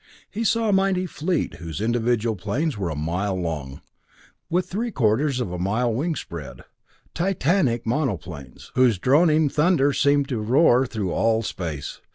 He 0.31 0.43
saw 0.43 0.67
a 0.67 0.73
mighty 0.73 1.05
fleet 1.05 1.53
whose 1.59 1.79
individual 1.79 2.35
planes 2.35 2.75
were 2.75 2.89
a 2.89 2.95
mile 2.95 3.35
long, 3.39 3.81
with 4.49 4.67
three 4.67 4.89
quarters 4.89 5.39
of 5.39 5.51
a 5.51 5.59
mile 5.59 5.93
wingspread 5.93 6.63
titanic 7.13 7.85
monoplanes, 7.85 8.71
whose 8.73 8.97
droning 8.97 9.47
thunder 9.47 9.93
seemed 9.93 10.27
to 10.29 10.39
roar 10.41 10.87
through 10.87 11.11
all 11.11 11.43
space. 11.43 12.01